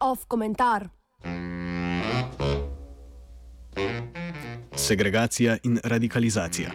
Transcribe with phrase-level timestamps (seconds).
[0.00, 0.88] Off komentar.
[4.76, 6.70] Segregacija in radikalizacija.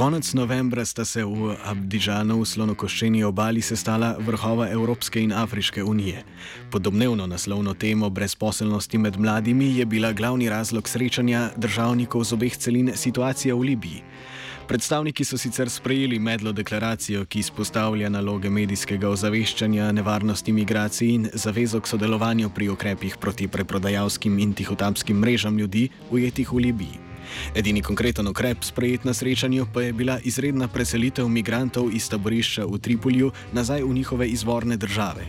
[0.00, 6.22] Konec novembra sta se v Abidžanu v slonokoščeni obali sestala vrhova Evropske in Afriške unije.
[6.72, 12.56] Pod domnevno naslovno temo brezposelnosti med mladimi je bila glavni razlog srečanja državnikov z obeh
[12.56, 14.00] celin situacija v Libiji.
[14.68, 21.80] Predstavniki so sicer sprejeli medlo deklaracijo, ki izpostavlja naloge medijskega ozaveščanja, nevarnosti migracij in zavezo
[21.80, 27.09] k sodelovanju pri ukrepih proti preprodajalskim in tihotapskim mrežam ljudi ujetih v Libiji.
[27.54, 32.78] Edini konkreten ukrep sprejet na srečanju pa je bila izredna preselitev migrantov iz taborišča v
[32.78, 35.26] Tripolju nazaj v njihove izvorne države.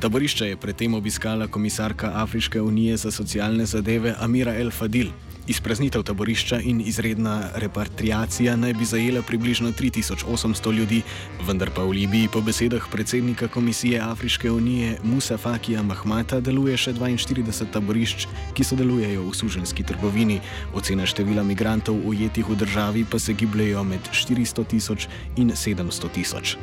[0.00, 5.10] Taborišče je predtem obiskala komisarka Afriške unije za socialne zadeve Amira El Fadil.
[5.48, 11.02] Izpraznitev taborišča in izredna repatriacija naj bi zajela približno 3800 ljudi,
[11.46, 16.92] vendar pa v Libiji po besedah predsednika Komisije Afriške unije Musa Fakija Mahmata deluje še
[16.92, 20.40] 42 taborišč, ki sodelujejo v suženski trgovini.
[20.74, 26.58] Ocena števila migrantov ujetih v državi pa se gibljajo med 400 tisoč in 700 tisoč.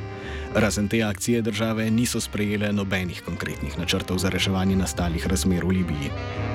[0.53, 6.54] Razen te akcije države niso sprejele nobenih konkretnih načrtov za reševanje nastalih razmer v Libiji.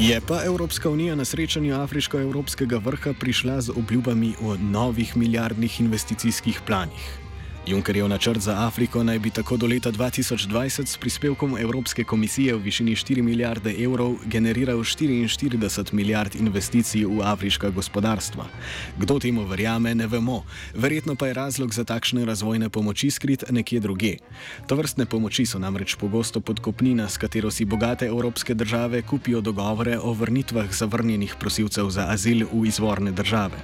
[0.00, 6.60] Je pa Evropska unija na srečanju Afriško-Evropskega vrha prišla z obljubami o novih milijardnih investicijskih
[6.66, 7.27] planih.
[7.68, 12.58] Junckerjev načrt za Afriko naj bi tako do leta 2020 s prispevkom Evropske komisije v
[12.58, 18.46] višini 4 milijarde evrov generiral 44 milijard investicij v afriška gospodarstva.
[18.98, 20.44] Kdo temu verjame, ne vemo.
[20.74, 24.16] Verjetno pa je razlog za takšne razvojne pomoči skrit nekje druge.
[24.66, 29.98] To vrstne pomoči so namreč pogosto podkopnina, s katero si bogate evropske države kupijo dogovore
[29.98, 33.60] o vrnitvah zavrnjenih prosilcev za azil v izvorne države.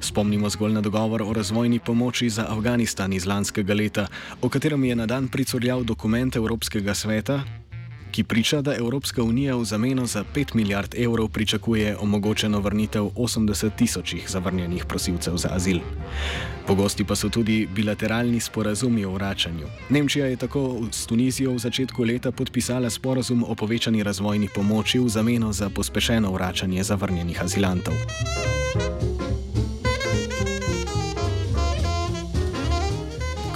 [0.00, 4.06] Spomnimo zgolj na dogovor o razvojni pomoči za Afganistan iz lanskega lanskega leta,
[4.40, 7.42] o katerem je na dan pricurljal dokument Evropskega sveta,
[8.10, 13.70] ki priča, da Evropska unija v zameno za 5 milijard evrov pričakuje omogočeno vrnitev 80
[13.76, 15.80] tisočih zavrnjenih prosilcev za azil.
[16.66, 19.66] Pogosti pa so tudi bilateralni sporazumi o vračanju.
[19.90, 25.08] Nemčija je tako s Tunizijo v začetku leta podpisala sporazum o povečani razvojni pomoči v
[25.08, 27.94] zameno za pospešeno vračanje zavrnjenih azilantov.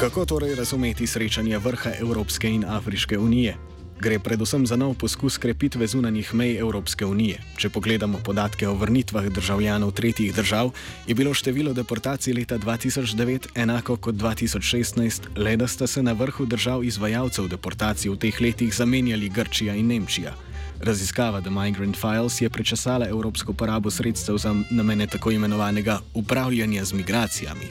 [0.01, 3.57] Kako torej razumeti srečanje vrha Evropske in Afriške unije?
[4.01, 7.41] Gre predvsem za nov poskus krepitve zunanjih mej Evropske unije.
[7.57, 10.71] Če pogledamo podatke o vrnitvah državljanov tretjih držav,
[11.07, 16.47] je bilo število deportacij leta 2009 enako kot 2016, le da sta se na vrhu
[16.47, 20.35] držav izvajalcev deportacij v teh letih zamenjali Grčija in Nemčija.
[20.81, 26.93] Raziskava The Migrant Files je prečasala evropsko porabo sredstev za namene tako imenovanega upravljanja z
[26.93, 27.67] migracijami.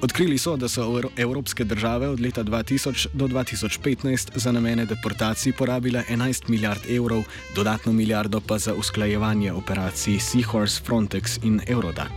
[0.00, 6.04] Odkrili so, da so evropske države od leta 2000 do 2015 za namene deportacij porabile
[6.10, 7.22] 11 milijard evrov,
[7.54, 12.12] dodatno milijardo pa za usklajevanje operacij Seahorse, Frontex in Eurodac.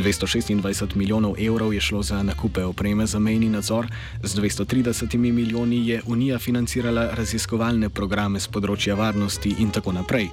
[0.00, 3.86] 226 milijonov evrov je šlo za nakupe opreme za mejni nadzor,
[4.22, 10.30] z 230 milijoni je Unija financirala raziskovalne programe z področja varnosti in tako naprej.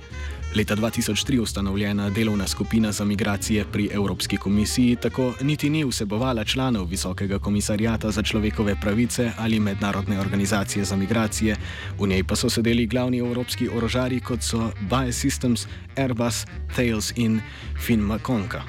[0.55, 6.85] Leta 2003 ustanovljena delovna skupina za migracije pri Evropski komisiji tako niti ni vsebovala članov
[6.85, 11.55] Visokega komisarjata za človekove pravice ali mednarodne organizacije za migracije,
[11.99, 16.45] v njej pa so sedeli glavni evropski orožari kot so Biosystems, Airbus,
[16.75, 17.41] Thales in
[17.85, 18.63] Finmakonka.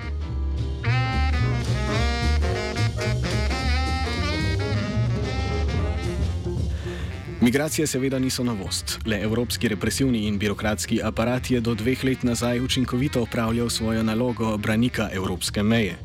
[7.40, 8.98] Migracije seveda niso novost.
[9.06, 14.56] Le evropski represivni in birokratski aparat je do dveh let nazaj učinkovito upravljal svojo nalogo
[14.56, 15.98] branika evropske meje.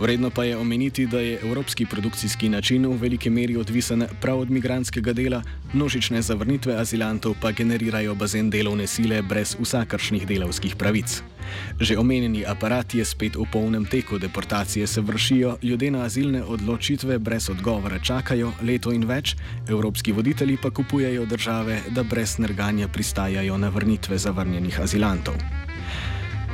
[0.00, 4.50] Vredno pa je omeniti, da je evropski produkcijski način v veliki meri odvisen prav od
[4.50, 5.42] migranskega dela,
[5.72, 11.22] množične zavrnitve azilantov pa generirajo bazen delovne sile brez vsakršnih delovskih pravic.
[11.80, 17.18] Že omenjeni aparat je spet v polnem teku, deportacije se vršijo, ljudje na azilne odločitve
[17.18, 19.36] brez odgovora čakajo leto in več,
[19.68, 25.34] evropski voditelji pa kupujejo države, da brez nerganja pristajajo na vrnitve zavrnjenih azilantov.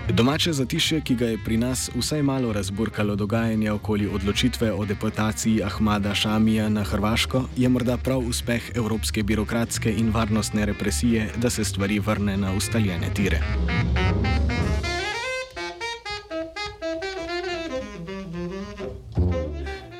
[0.09, 5.63] Domače zatišje, ki ga je pri nas vsaj malo razburkalo dogajanje okoli odločitve o deportaciji
[5.63, 11.65] Ahmada Šamija na Hrvaško, je morda prav uspeh evropske birokratske in varnostne represije, da se
[11.65, 13.43] stvari vrne na ustaljene tire.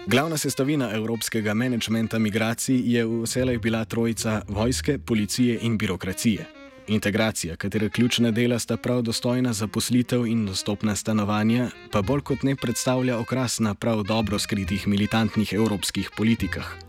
[0.07, 6.47] Glavna sestavina evropskega menedžmenta migracij je vselej bila trojica vojske, policije in birokracije.
[6.87, 12.57] Integracija, katere ključna dela sta prav dostojna zaposlitev in dostopna stanovanja, pa bolj kot ne
[12.57, 16.86] predstavlja okras na prav dobro skritih militantnih evropskih politikah.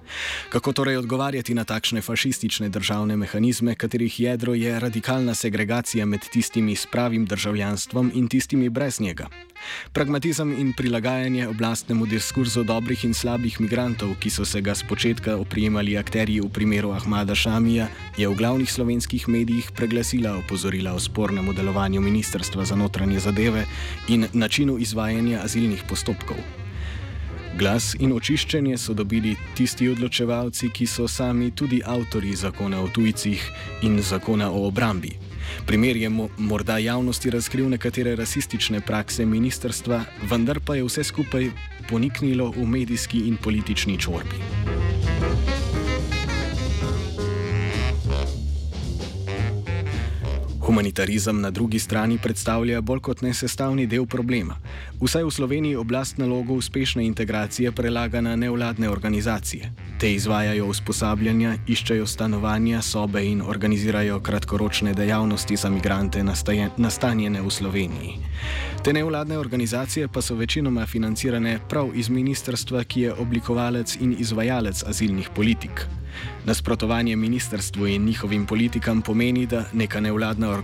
[0.50, 6.75] Kako torej odgovarjati na takšne fašistične državne mehanizme, katerih jedro je radikalna segregacija med tistimi
[6.75, 9.27] s pravim državljanstvom in tistimi brez njega?
[9.94, 15.98] Pragmatizem in prilagajanje oblastnemu diskurzu dobrih in slabih migrantov, ki so se ga spočetka oprijemali
[15.98, 17.88] akterji v primeru Ahmada Šamija,
[18.18, 23.65] je v glavnih slovenskih medijih preglasila opozorila o spornem delovanju Ministrstva za notranje zadeve
[24.07, 26.67] in načinu izvajanja azilnih postopkov.
[27.57, 33.42] Glas in očiščenje so dobili tisti odločevalci, ki so sami tudi avtori zakona o tujcih
[33.88, 35.15] in zakona o obrambi.
[35.65, 41.50] Primer je mo morda javnosti razkril nekatere rasistične prakse ministerstva, vendar pa je vse skupaj
[41.89, 44.56] poniknilo v medijski in politični čorbi.
[50.68, 54.58] Humanitarizem na drugi strani predstavlja bolj kot nesestavni del problema.
[55.00, 59.72] Vsaj v Sloveniji oblast nalogo uspešne integracije prelaga na nevladne organizacije.
[60.00, 66.24] Te izvajajo usposabljanja, iščejo stanovanja, sobe in organizirajo kratkoročne dejavnosti za migrante
[66.78, 68.18] nastanjene v Sloveniji.
[68.84, 74.84] Te nevladne organizacije pa so večinoma financirane prav iz ministrstva, ki je oblikovalec in izvajalec
[74.84, 75.88] azilnih politik.
[76.46, 80.56] Nasprotovanje ministrstvu in njihovim politikam pomeni, da neka nevladna organizacija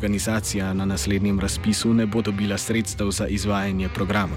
[0.74, 4.36] na naslednjem razpisu ne bo dobila sredstev za izvajanje programa.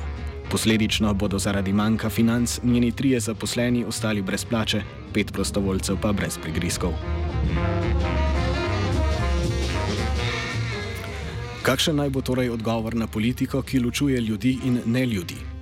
[0.50, 4.82] Posledično bodo zaradi manjka financ njeni trije zaposleni ostali brez plače,
[5.14, 6.93] pet prostovoljcev pa brez prigrizkov.
[11.62, 15.56] Kakšen naj bo torej odgovor na politiko, ki ločuje ljudi in ne ljudi?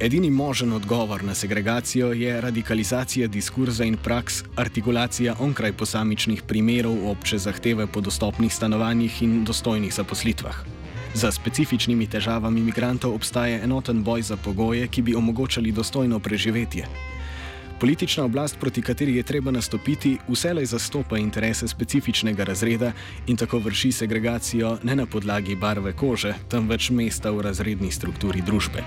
[0.00, 7.38] Edini možen odgovor na segregacijo je radikalizacija diskurza in praks, artikulacija onkraj posamičnih primerov obče
[7.38, 10.56] zahteve po dostopnih stanovanjih in dostojnih zaposlitvah.
[11.14, 17.15] Za specifičnimi težavami imigrantov obstaja enoten boj za pogoje, ki bi omogočali dostojno preživetje.
[17.80, 22.92] Politična oblast, proti kateri je treba nastopiti, vselej zastopa interese specifičnega razreda
[23.26, 28.80] in tako vrši segregacijo ne na podlagi barve kože, temveč mesta v razredni strukturi družbe.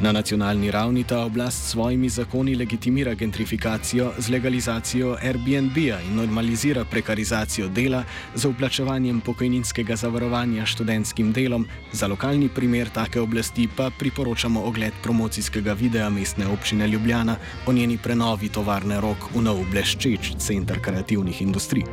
[0.00, 6.84] Na nacionalni ravni ta oblast s svojimi zakoni legitimira gentrifikacijo z legalizacijo Airbnb-a in normalizira
[6.84, 8.04] prekarizacijo dela
[8.34, 11.66] z uplačevanjem pokojninskega zavarovanja študentskim delom.
[11.92, 17.98] Za lokalni primer take oblasti pa priporočamo ogled promocijskega videa mestne občine Ljubljana o njeni
[17.98, 21.86] prenovi novi tovarne rok v nov bleščeč center kreativnih industrij.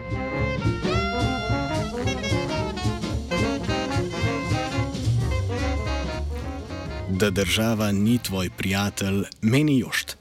[7.16, 10.18] Da država ni tvoj prijatelj, meni jošt.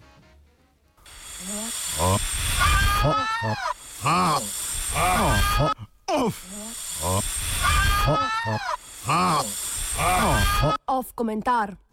[10.87, 11.75] Off komentar.